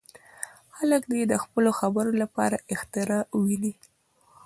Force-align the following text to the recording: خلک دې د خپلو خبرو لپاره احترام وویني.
خلک 0.75 1.01
دې 1.11 1.21
د 1.27 1.33
خپلو 1.43 1.69
خبرو 1.79 2.11
لپاره 2.21 2.63
احترام 2.73 3.25
وویني. 3.37 3.73